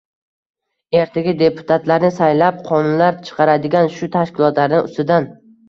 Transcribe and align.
ertaga 1.01 1.33
deputatlarini 1.41 2.11
saylab, 2.17 2.59
qonunlar 2.71 3.21
chiqaradigan 3.29 3.95
shu 4.01 4.13
tashkilotlarni 4.19 4.85
ustidan 4.91 5.33